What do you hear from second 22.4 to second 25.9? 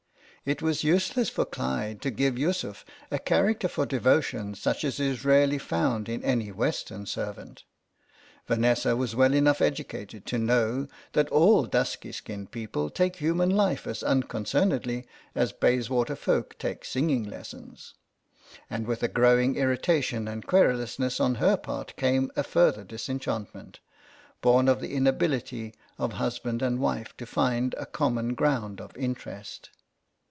further disenchantment, born of the inability